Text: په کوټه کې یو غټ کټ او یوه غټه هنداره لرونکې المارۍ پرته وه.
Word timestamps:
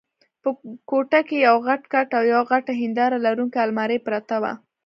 په 0.41 0.49
کوټه 0.89 1.19
کې 1.27 1.37
یو 1.47 1.57
غټ 1.67 1.81
کټ 1.93 2.09
او 2.17 2.23
یوه 2.31 2.43
غټه 2.51 2.73
هنداره 2.81 3.17
لرونکې 3.25 3.59
المارۍ 3.65 3.99
پرته 4.07 4.35
وه. 4.41 4.53